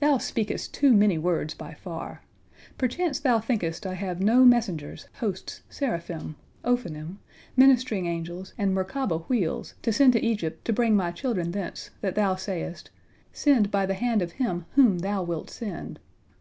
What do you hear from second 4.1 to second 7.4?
no messengers, hosts, seraphim, ofanim,